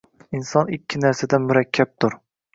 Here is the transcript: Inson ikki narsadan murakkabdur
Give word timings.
Inson 0.37 0.71
ikki 0.77 1.03
narsadan 1.03 1.47
murakkabdur 1.51 2.19